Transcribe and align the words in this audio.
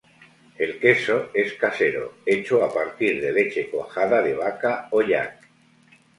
El 0.57 0.79
queso 0.79 1.29
es 1.31 1.53
casero, 1.53 2.15
hecho 2.25 2.63
a 2.65 2.73
partir 2.73 3.21
de 3.21 3.31
leche 3.31 3.69
cuajada 3.69 4.23
de 4.23 4.33
vaca 4.33 4.87
o 4.89 5.03
yak. 5.03 5.47